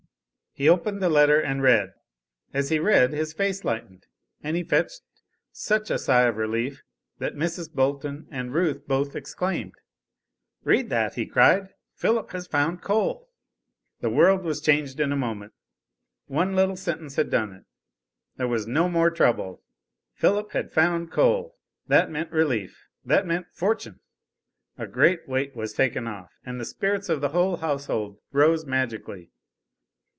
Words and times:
He 0.53 0.67
opened 0.67 1.01
the 1.01 1.07
letter 1.07 1.39
and 1.39 1.63
read. 1.63 1.93
As 2.53 2.67
he 2.67 2.77
read 2.77 3.13
his 3.13 3.31
face 3.31 3.63
lightened, 3.63 4.05
and 4.43 4.57
he 4.57 4.65
fetched 4.65 4.99
such 5.53 5.89
a 5.89 5.97
sigh 5.97 6.23
of 6.23 6.35
relief, 6.35 6.83
that 7.19 7.37
Mrs. 7.37 7.71
Bolton 7.71 8.27
and 8.31 8.53
Ruth 8.53 8.85
both 8.85 9.15
exclaimed. 9.15 9.75
"Read 10.65 10.89
that," 10.89 11.13
he 11.15 11.25
cried, 11.25 11.69
"Philip 11.95 12.31
has 12.33 12.47
found 12.47 12.81
coal!" 12.81 13.29
The 14.01 14.09
world 14.09 14.43
was 14.43 14.59
changed 14.59 14.99
in 14.99 15.13
a 15.13 15.17
moment. 15.17 15.53
One 16.25 16.53
little 16.53 16.75
sentence 16.75 17.15
had 17.15 17.29
done 17.31 17.53
it. 17.53 17.63
There 18.35 18.47
was 18.49 18.67
no 18.67 18.89
more 18.89 19.09
trouble. 19.09 19.63
Philip 20.15 20.51
had 20.51 20.69
found 20.69 21.13
coal. 21.13 21.55
That 21.87 22.11
meant 22.11 22.29
relief. 22.29 22.89
That 23.05 23.25
meant 23.25 23.47
fortune. 23.53 24.01
A 24.77 24.85
great 24.85 25.29
weight 25.29 25.55
was 25.55 25.71
taken 25.71 26.07
off, 26.07 26.29
and 26.45 26.59
the 26.59 26.65
spirits 26.65 27.07
of 27.07 27.21
the 27.21 27.29
whole 27.29 27.55
household 27.57 28.19
rose 28.33 28.65
magically. 28.65 29.31